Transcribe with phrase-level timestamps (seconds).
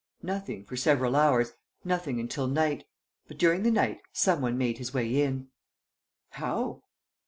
[0.23, 1.53] "Nothing, for several hours,
[1.83, 2.85] nothing until night.
[3.27, 5.49] But, during the night, some one made his way in."
[6.31, 6.81] "How?"